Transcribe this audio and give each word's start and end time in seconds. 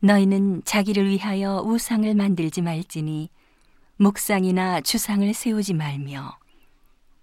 너희는 0.00 0.62
자기를 0.64 1.08
위하여 1.08 1.60
우상을 1.64 2.12
만들지 2.14 2.62
말지니 2.62 3.30
묵상이나 3.96 4.80
주상을 4.80 5.32
세우지 5.34 5.74
말며 5.74 6.38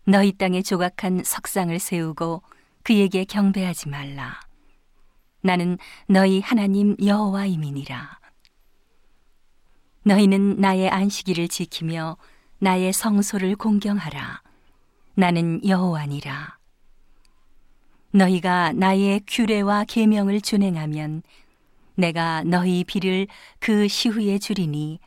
너희 0.04 0.33
땅에 0.33 0.62
조각한 0.62 1.23
석상을 1.23 1.77
세우고 1.79 2.43
그에게 2.83 3.23
경배하지 3.23 3.89
말라. 3.89 4.39
나는 5.41 5.77
너희 6.07 6.41
하나님 6.41 6.96
여호와임이니라. 7.03 8.20
너희는 10.04 10.57
나의 10.57 10.89
안식일을 10.89 11.48
지키며 11.48 12.18
나의 12.60 12.94
성소를 12.94 13.55
공경하라. 13.55 14.42
나는 15.16 15.66
여호와니라. 15.66 16.57
너희가 18.12 18.73
나의 18.73 19.21
규례와 19.26 19.86
계명을 19.86 20.42
준행하면 20.42 21.23
내가 21.96 22.43
너희 22.43 22.84
비를 22.84 23.28
그 23.60 23.88
시후에 23.88 24.38
주리니 24.38 25.00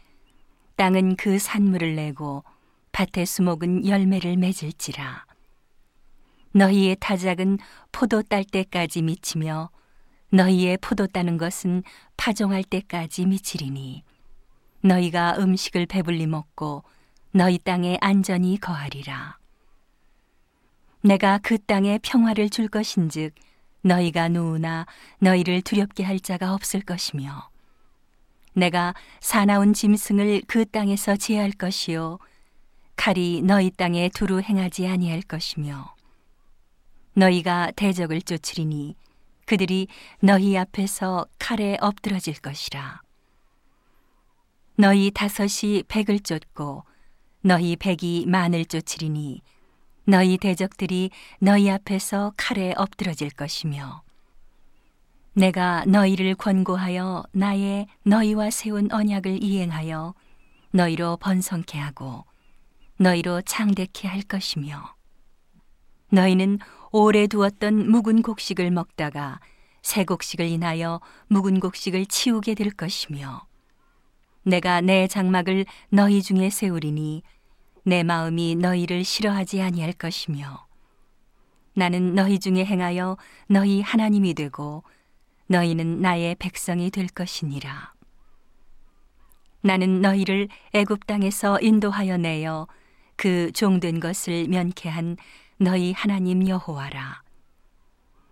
땅은 0.77 1.17
그 1.17 1.39
산물을 1.39 1.95
내고 1.97 2.45
밭의 2.93 3.27
수목은 3.27 3.87
열매를 3.87 4.37
맺을지라. 4.37 5.27
너희의 6.53 6.97
타작은 6.99 7.59
포도 7.93 8.23
딸 8.23 8.45
때까지 8.45 9.03
미치며 9.03 9.71
너희의 10.31 10.79
포도 10.81 11.07
따는 11.07 11.37
것은 11.37 11.83
파종할 12.17 12.65
때까지 12.65 13.27
미치리니 13.27 14.03
너희가 14.81 15.37
음식을 15.39 15.87
배불리 15.87 16.27
먹고 16.27 16.85
너희 17.33 17.59
땅에 17.59 17.99
안전히 18.01 18.59
거하리라. 18.59 19.39
내가 21.03 21.39
그 21.39 21.59
땅에 21.59 21.99
평화를 22.03 22.51
줄 22.51 22.69
것인즉 22.69 23.35
너희가 23.83 24.29
누우나 24.29 24.87
너희를 25.19 25.63
두렵게 25.63 26.03
할 26.05 26.21
자가 26.21 26.55
없을 26.55 26.81
것이며 26.81 27.49
내가 28.55 28.95
사나운 29.21 29.73
짐승을 29.73 30.43
그 30.47 30.65
땅에서 30.65 31.17
제할 31.17 31.53
것이요 31.53 32.19
칼이 32.97 33.43
너희 33.43 33.71
땅에 33.71 34.09
두루 34.09 34.41
행하지 34.41 34.87
아니할 34.89 35.23
것이며 35.23 35.95
너희가 37.15 37.73
대적을 37.77 38.23
쫓으리니 38.23 38.97
그들이 39.47 39.89
너희 40.21 40.59
앞에서 40.59 41.27
칼에 41.39 41.79
엎드러질 41.81 42.35
것이라. 42.41 43.01
너희 44.77 45.11
다섯이 45.11 45.85
백을 45.89 46.21
쫓고 46.21 46.85
너희 47.41 47.75
백이 47.77 48.27
만을 48.29 48.67
쫓으리니 48.67 49.41
너희 50.09 50.39
대적들이 50.39 51.11
너희 51.39 51.71
앞에서 51.71 52.33
칼에 52.39 52.73
엎드러질 52.79 53.29
것이며 53.29 54.03
내가 55.35 55.85
너희를 55.85 56.35
권고하여 56.35 57.25
나의 57.33 57.89
너희와 58.05 58.49
세운 58.49 58.91
언약을 58.91 59.43
이행하여 59.43 60.15
너희로 60.71 61.19
번성케 61.19 61.79
하고 61.79 62.25
너희로 62.97 63.43
창대케 63.43 64.09
할 64.09 64.23
것이며 64.23 64.95
너희는 66.11 66.59
오래 66.91 67.27
두었던 67.27 67.91
묵은 67.91 68.23
곡식을 68.23 68.71
먹다가 68.71 69.41
새 69.83 70.07
곡식을 70.07 70.47
인하여 70.47 71.03
묵은 71.27 71.61
곡식을 71.61 72.07
치우게 72.07 72.55
될 72.55 72.71
것이며 72.71 73.47
내가 74.43 74.81
내 74.81 75.07
장막을 75.07 75.67
너희 75.91 76.23
중에 76.23 76.49
세우리니 76.49 77.25
내 77.85 78.03
마음이 78.03 78.57
너희를 78.57 79.05
싫어하지 79.05 79.63
아니할 79.63 79.93
것이며 79.93 80.67
나는 81.75 82.15
너희 82.15 82.39
중에 82.39 82.65
행하여 82.65 83.17
너희 83.49 83.81
하나님이 83.81 84.35
되고 84.35 84.83
너희는 85.47 86.01
나의 86.01 86.35
백성이 86.35 86.91
될 86.91 87.07
것이니라. 87.07 87.95
나는 89.63 90.01
너희를 90.01 90.49
애굽 90.73 91.07
땅에서 91.07 91.61
인도하여 91.61 92.17
내어 92.17 92.67
그 93.17 93.51
종된 93.53 94.01
것을 94.01 94.49
면케한 94.49 95.17
너희 95.59 95.93
하나님 95.93 96.47
여호와라. 96.47 97.23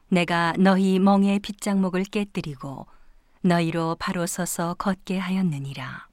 내가 0.09 0.55
너희 0.59 0.99
멍에 0.99 1.39
빗장목을 1.41 2.05
깨뜨리고 2.05 2.87
너희로 3.43 3.97
바로 3.99 4.27
서서 4.27 4.75
걷게 4.75 5.19
하였느니라 5.19 6.06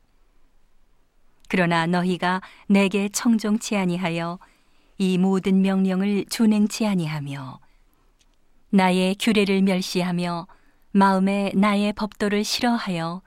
그러나 1.53 1.85
너희가 1.85 2.41
내게 2.65 3.09
청종치 3.09 3.77
아니하여 3.77 4.39
이 4.97 5.19
모든 5.19 5.61
명령을 5.61 6.25
준행치 6.27 6.87
아니하며 6.87 7.59
나의 8.71 9.15
규례를 9.19 9.61
멸시하며 9.61 10.47
마음에 10.93 11.51
나의 11.53 11.93
법도를 11.93 12.43
싫어하여 12.43 13.21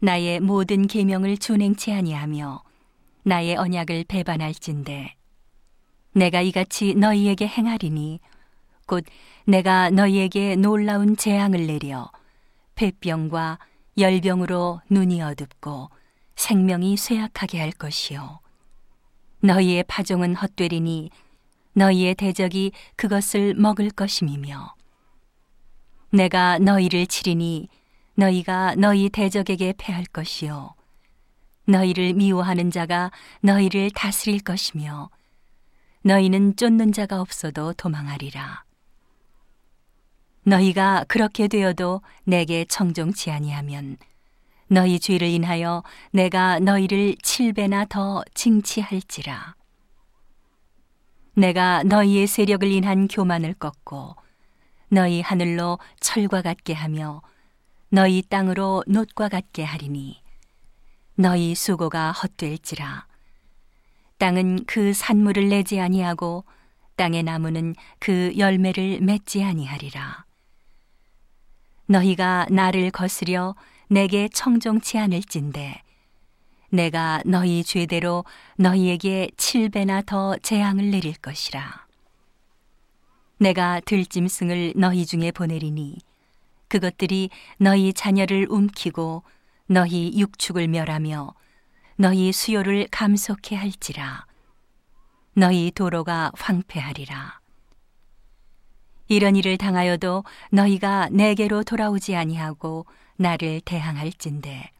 나의 0.00 0.40
모든 0.40 0.86
계명을 0.86 1.38
준행치 1.38 1.94
아니하며 1.94 2.62
나의 3.22 3.56
언약을 3.56 4.04
배반할진대. 4.06 5.14
내가 6.12 6.42
이같이 6.42 6.92
너희에게 6.94 7.46
행하리니 7.46 8.20
곧 8.84 9.02
내가 9.46 9.88
너희에게 9.88 10.56
놀라운 10.56 11.16
재앙을 11.16 11.66
내려 11.68 12.10
폐병과 12.74 13.58
열병으로 13.96 14.82
눈이 14.90 15.22
어둡고 15.22 15.88
생명이 16.36 16.96
쇠약하게 16.96 17.60
할 17.60 17.72
것이요. 17.72 18.40
너희의 19.40 19.84
파종은 19.84 20.36
헛되리니 20.36 21.10
너희의 21.74 22.14
대적이 22.14 22.72
그것을 22.96 23.54
먹을 23.54 23.90
것임이며 23.90 24.74
내가 26.10 26.58
너희를 26.58 27.06
치리니 27.06 27.68
너희가 28.14 28.74
너희 28.76 29.08
대적에게 29.08 29.74
패할 29.78 30.04
것이요. 30.04 30.74
너희를 31.64 32.12
미워하는 32.14 32.70
자가 32.70 33.10
너희를 33.40 33.90
다스릴 33.90 34.40
것이며 34.40 35.10
너희는 36.02 36.56
쫓는 36.56 36.92
자가 36.92 37.20
없어도 37.20 37.72
도망하리라. 37.72 38.64
너희가 40.44 41.04
그렇게 41.08 41.46
되어도 41.48 42.02
내게 42.24 42.64
청종치 42.64 43.30
아니하면 43.30 43.96
너희 44.72 44.98
죄를 44.98 45.28
인하여 45.28 45.82
내가 46.12 46.58
너희를 46.58 47.16
칠배나 47.22 47.84
더 47.84 48.22
징치할지라. 48.32 49.54
내가 51.34 51.82
너희의 51.82 52.26
세력을 52.26 52.66
인한 52.66 53.06
교만을 53.06 53.52
꺾고 53.52 54.16
너희 54.88 55.20
하늘로 55.20 55.78
철과 56.00 56.40
같게 56.40 56.72
하며 56.72 57.20
너희 57.90 58.22
땅으로 58.22 58.82
놋과 58.86 59.28
같게 59.28 59.62
하리니 59.62 60.22
너희 61.16 61.54
수고가 61.54 62.10
헛될지라. 62.12 63.06
땅은 64.16 64.64
그 64.64 64.94
산물을 64.94 65.50
내지 65.50 65.80
아니하고 65.80 66.46
땅의 66.96 67.24
나무는 67.24 67.74
그 67.98 68.32
열매를 68.38 69.02
맺지 69.02 69.44
아니하리라. 69.44 70.24
너희가 71.88 72.46
나를 72.50 72.90
거스려 72.90 73.54
내게 73.92 74.26
청종치 74.26 74.96
않을진데 74.96 75.82
내가 76.70 77.20
너희 77.26 77.62
죄대로 77.62 78.24
너희에게 78.56 79.28
칠배나 79.36 80.00
더 80.06 80.34
재앙을 80.38 80.90
내릴 80.90 81.12
것이라. 81.12 81.86
내가 83.36 83.80
들짐승을 83.80 84.72
너희 84.76 85.04
중에 85.04 85.30
보내리니 85.30 85.98
그것들이 86.68 87.28
너희 87.58 87.92
자녀를 87.92 88.46
움키고 88.48 89.24
너희 89.66 90.18
육축을 90.18 90.68
멸하며 90.68 91.34
너희 91.96 92.32
수요를 92.32 92.88
감속해 92.90 93.56
할지라. 93.56 94.24
너희 95.34 95.70
도로가 95.70 96.32
황폐하리라. 96.34 97.40
이런 99.08 99.36
일을 99.36 99.58
당하여도 99.58 100.24
너희가 100.50 101.10
내게로 101.10 101.62
돌아오지 101.64 102.16
아니하고 102.16 102.86
나를 103.22 103.60
대항할진대. 103.64 104.72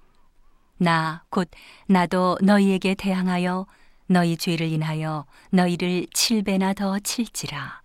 나 0.78 1.22
곧 1.30 1.48
나도 1.86 2.38
너희에게 2.42 2.96
대항하여 2.96 3.66
너희 4.08 4.36
죄를 4.36 4.66
인하여 4.66 5.26
너희를 5.50 6.08
칠배나 6.12 6.74
더 6.74 6.98
칠지라. 6.98 7.82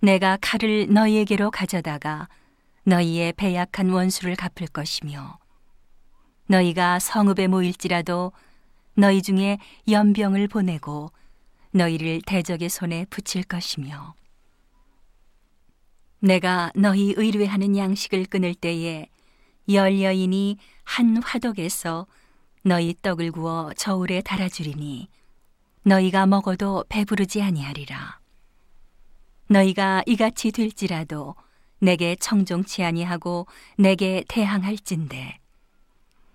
내가 0.00 0.38
칼을 0.40 0.92
너희에게로 0.92 1.50
가져다가 1.50 2.28
너희의 2.84 3.32
배약한 3.32 3.90
원수를 3.90 4.36
갚을 4.36 4.68
것이며 4.68 5.38
너희가 6.46 7.00
성읍에 7.00 7.48
모일지라도 7.48 8.32
너희 8.94 9.22
중에 9.22 9.58
연병을 9.88 10.46
보내고 10.46 11.10
너희를 11.72 12.20
대적의 12.24 12.68
손에 12.68 13.06
붙일 13.10 13.42
것이며 13.42 14.14
내가 16.24 16.72
너희 16.74 17.12
의뢰하는 17.18 17.76
양식을 17.76 18.24
끊을 18.24 18.54
때에 18.54 19.08
열 19.68 20.00
여인이 20.00 20.56
한 20.82 21.22
화덕에서 21.22 22.06
너희 22.62 22.94
떡을 23.02 23.30
구워 23.30 23.70
저울에 23.76 24.22
달아주리니 24.22 25.08
너희가 25.82 26.24
먹어도 26.24 26.86
배부르지 26.88 27.42
아니하리라. 27.42 28.20
너희가 29.48 30.02
이같이 30.06 30.50
될지라도 30.50 31.34
내게 31.78 32.16
청종치 32.16 32.82
아니하고 32.82 33.46
내게 33.76 34.24
대항할진대 34.26 35.38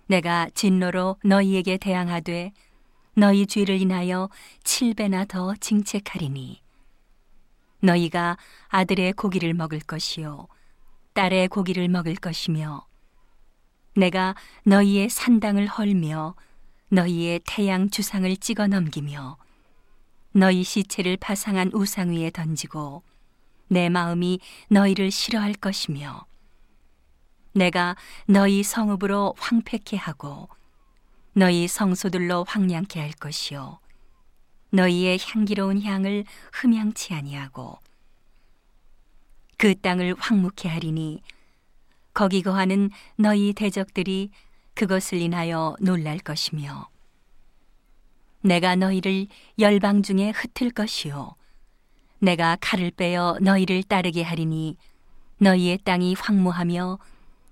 내가 0.06 0.48
진노로 0.54 1.16
너희에게 1.24 1.78
대항하되 1.78 2.52
너희 3.14 3.44
죄를 3.44 3.80
인하여 3.80 4.30
칠배나 4.62 5.24
더 5.24 5.52
징책하리니 5.58 6.60
너희가 7.80 8.36
아들의 8.68 9.14
고기를 9.14 9.54
먹을 9.54 9.80
것이요 9.80 10.48
딸의 11.14 11.48
고기를 11.48 11.88
먹을 11.88 12.14
것이며 12.14 12.86
내가 13.96 14.34
너희의 14.64 15.10
산당을 15.10 15.66
헐며 15.66 16.34
너희의 16.90 17.40
태양 17.44 17.90
주상을 17.90 18.36
찍어 18.36 18.66
넘기며 18.68 19.36
너희 20.32 20.62
시체를 20.62 21.16
파상한 21.16 21.70
우상 21.74 22.10
위에 22.12 22.30
던지고 22.30 23.02
내 23.68 23.88
마음이 23.88 24.40
너희를 24.68 25.10
싫어할 25.10 25.54
것이며 25.54 26.26
내가 27.52 27.96
너희 28.26 28.62
성읍으로 28.62 29.34
황폐케 29.38 29.96
하고 29.96 30.48
너희 31.32 31.66
성소들로 31.66 32.44
황량케 32.48 33.00
할 33.00 33.12
것이요 33.12 33.80
너희의 34.70 35.18
향기로운 35.20 35.82
향을 35.82 36.24
흠양치 36.52 37.14
아니하고 37.14 37.78
그 39.56 39.78
땅을 39.80 40.14
황무케 40.18 40.68
하리니 40.68 41.22
거기 42.14 42.42
거하는 42.42 42.90
너희 43.16 43.52
대적들이 43.52 44.30
그것을 44.74 45.18
인하여 45.18 45.76
놀랄 45.80 46.18
것이며 46.18 46.88
내가 48.42 48.74
너희를 48.76 49.26
열방 49.58 50.02
중에 50.02 50.30
흩을 50.30 50.70
것이요 50.70 51.34
내가 52.20 52.56
칼을 52.60 52.90
빼어 52.90 53.38
너희를 53.40 53.82
따르게 53.82 54.22
하리니 54.22 54.76
너희의 55.38 55.78
땅이 55.84 56.14
황무하며 56.18 56.98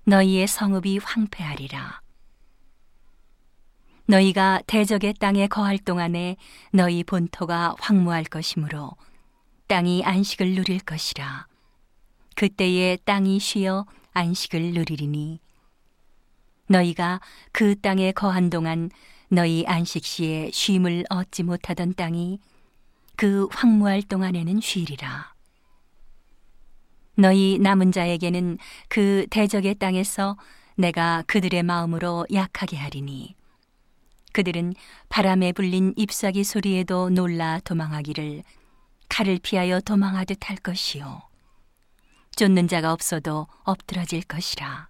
너희의 0.05 0.47
성읍이 0.47 0.99
황폐하리라. 0.99 2.01
너희가 4.09 4.59
대적의 4.65 5.13
땅에 5.19 5.45
거할 5.47 5.77
동안에 5.77 6.35
너희 6.73 7.03
본토가 7.03 7.75
황무할 7.79 8.23
것이므로 8.23 8.93
땅이 9.67 10.03
안식을 10.03 10.55
누릴 10.55 10.79
것이라. 10.79 11.45
그때에 12.35 12.97
땅이 13.05 13.39
쉬어 13.39 13.85
안식을 14.13 14.73
누리리니 14.73 15.39
너희가 16.69 17.21
그 17.51 17.79
땅에 17.79 18.11
거한 18.11 18.49
동안 18.49 18.89
너희 19.27 19.63
안식 19.67 20.03
시에 20.03 20.49
쉼을 20.51 21.03
얻지 21.11 21.43
못하던 21.43 21.93
땅이 21.93 22.39
그 23.15 23.47
황무할 23.51 24.01
동안에는 24.01 24.59
쉬리라. 24.59 25.35
너희 27.13 27.59
남은 27.59 27.91
자에게는 27.91 28.57
그 28.87 29.27
대적의 29.29 29.75
땅에서 29.75 30.35
내가 30.77 31.23
그들의 31.27 31.61
마음으로 31.61 32.25
약하게 32.33 32.77
하리니 32.77 33.38
그들은 34.31 34.73
바람에 35.09 35.51
불린 35.51 35.93
잎사귀 35.95 36.43
소리에도 36.43 37.09
놀라 37.09 37.59
도망하기를 37.59 38.43
칼을 39.09 39.39
피하여 39.41 39.79
도망하듯 39.79 40.49
할 40.49 40.57
것이요. 40.57 41.21
쫓는 42.35 42.67
자가 42.67 42.93
없어도 42.93 43.47
엎드러질 43.63 44.23
것이라. 44.23 44.89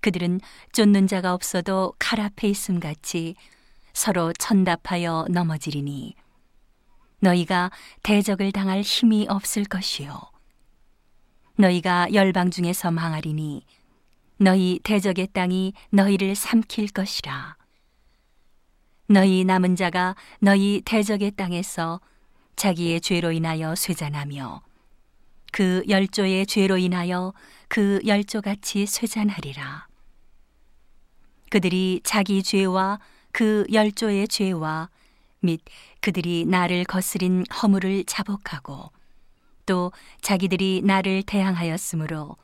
그들은 0.00 0.40
쫓는 0.72 1.06
자가 1.06 1.32
없어도 1.32 1.94
칼 1.98 2.20
앞에 2.20 2.48
있음 2.48 2.80
같이 2.80 3.36
서로 3.92 4.32
천답하여 4.32 5.26
넘어지리니 5.30 6.16
너희가 7.20 7.70
대적을 8.02 8.50
당할 8.50 8.80
힘이 8.80 9.26
없을 9.28 9.64
것이요. 9.64 10.20
너희가 11.56 12.12
열방 12.12 12.50
중에서 12.50 12.90
망하리니 12.90 13.64
너희 14.38 14.80
대적의 14.82 15.28
땅이 15.32 15.74
너희를 15.90 16.34
삼킬 16.34 16.88
것이라 16.88 17.56
너희 19.12 19.44
남은 19.44 19.76
자가 19.76 20.16
너희 20.38 20.80
대적의 20.86 21.32
땅에서 21.32 22.00
자기의 22.56 23.02
죄로 23.02 23.30
인하여 23.30 23.74
쇠잔하며 23.74 24.62
그 25.52 25.82
열조의 25.86 26.46
죄로 26.46 26.78
인하여 26.78 27.34
그 27.68 28.00
열조같이 28.06 28.86
쇠잔하리라. 28.86 29.86
그들이 31.50 32.00
자기 32.04 32.42
죄와 32.42 33.00
그 33.32 33.66
열조의 33.70 34.28
죄와 34.28 34.88
및 35.40 35.60
그들이 36.00 36.46
나를 36.46 36.84
거스린 36.84 37.44
허물을 37.62 38.04
자복하고 38.04 38.92
또 39.66 39.92
자기들이 40.22 40.80
나를 40.86 41.22
대항하였으므로 41.24 42.38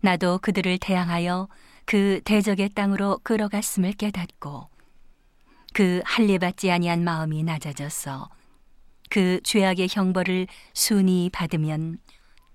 나도 0.00 0.38
그들을 0.38 0.76
대항하여 0.78 1.46
그 1.84 2.20
대적의 2.24 2.70
땅으로 2.70 3.20
끌어갔음을 3.22 3.92
깨닫고 3.92 4.73
그 5.74 6.00
할례받지 6.04 6.70
아니한 6.70 7.02
마음이 7.02 7.42
낮아져서 7.42 8.30
그 9.10 9.40
죄악의 9.42 9.88
형벌을 9.90 10.46
순히 10.72 11.28
받으면 11.32 11.98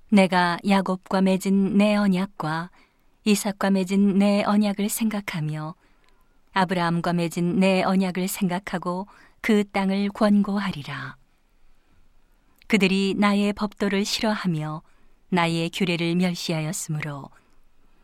내가 0.10 0.57
야곱과 0.68 1.21
맺은 1.21 1.77
내 1.77 1.98
언약과 1.98 2.71
이삭과 3.25 3.71
맺은 3.71 4.19
내 4.19 4.44
언약을 4.44 4.88
생각하며 4.88 5.75
아브라함과 6.54 7.12
맺은 7.12 7.60
내 7.60 7.83
언약을 7.83 8.30
생각하고 8.30 9.07
그 9.42 9.66
땅을 9.69 10.10
권고하리라. 10.10 11.18
그들이 12.68 13.16
나의 13.18 13.51
법도를 13.51 14.06
싫어하며 14.06 14.81
나의 15.27 15.71
규례를 15.71 16.16
멸시하였으므로 16.16 17.30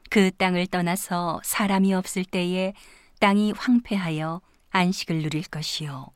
그 0.09 0.29
땅을 0.31 0.67
떠나서 0.67 1.39
사람이 1.45 1.93
없을 1.93 2.25
때에 2.25 2.73
땅이 3.19 3.53
황폐하여 3.53 4.41
안식을 4.75 5.21
누릴 5.21 5.43
것이요. 5.43 6.07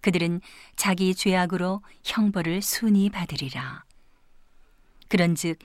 그들은 0.00 0.40
자기 0.76 1.14
죄악으로 1.14 1.82
형벌을 2.04 2.62
순히 2.62 3.10
받으리라. 3.10 3.84
그런즉 5.08 5.58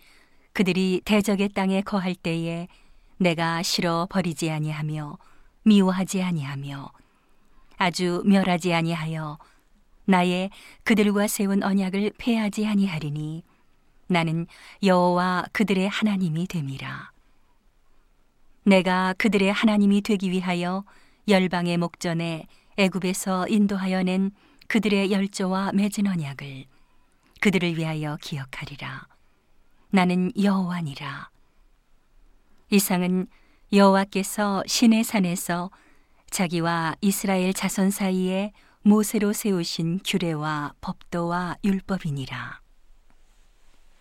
그들이 0.53 1.01
대적의 1.06 1.50
땅에 1.50 1.81
거할 1.81 2.15
때에 2.15 2.67
내가 3.17 3.61
싫어 3.61 4.07
버리지 4.09 4.50
아니하며 4.50 5.17
미워하지 5.63 6.23
아니하며 6.23 6.91
아주 7.77 8.23
멸하지 8.25 8.73
아니하여 8.73 9.38
나의 10.05 10.50
그들과 10.83 11.27
세운 11.27 11.62
언약을 11.62 12.13
폐하지 12.17 12.65
아니하리니 12.65 13.44
나는 14.07 14.47
여호와 14.81 15.45
그들의 15.51 15.88
하나님이 15.88 16.47
됨이라. 16.47 17.12
내가 18.63 19.13
그들의 19.17 19.51
하나님이 19.51 20.01
되기 20.01 20.31
위하여 20.31 20.84
열방의 21.29 21.77
목전에 21.77 22.48
애굽에서 22.77 23.48
인도하여 23.48 24.03
낸 24.03 24.31
그들의 24.67 25.12
열조와 25.12 25.71
맺은 25.74 26.07
언약을 26.07 26.65
그들을 27.41 27.77
위하여 27.77 28.17
기억하리라. 28.21 29.07
나는 29.91 30.31
여호와니라. 30.41 31.29
이상은 32.71 33.27
여호와께서 33.71 34.63
신의 34.65 35.03
산에서 35.03 35.71
자기와 36.29 36.95
이스라엘 37.01 37.53
자손 37.53 37.91
사이에 37.91 38.51
모세로 38.81 39.33
세우신 39.33 40.00
규례와 40.05 40.74
법도와 40.81 41.57
율법이니라. 41.63 42.62